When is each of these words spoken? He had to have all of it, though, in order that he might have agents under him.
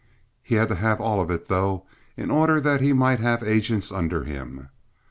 He 0.41 0.55
had 0.55 0.67
to 0.69 0.73
have 0.81 0.99
all 0.99 1.21
of 1.21 1.29
it, 1.29 1.47
though, 1.47 1.85
in 2.17 2.31
order 2.31 2.59
that 2.59 2.81
he 2.81 2.91
might 2.91 3.19
have 3.19 3.43
agents 3.43 3.91
under 3.91 4.23
him. 4.23 4.69